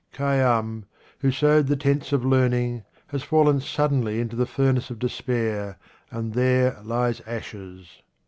[0.15, 0.85] Khayyam,
[1.19, 5.77] who sewed the tents of learning, has fallen suddenly into the furnace of despair,
[6.09, 8.01] and there lies ashes.